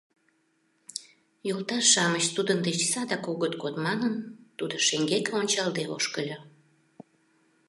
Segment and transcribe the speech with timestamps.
[1.47, 4.13] Йолташ-шамыч тудын деч садак огыт код, манын
[4.57, 6.39] тудо шеҥгеке ончалде ошкыльо.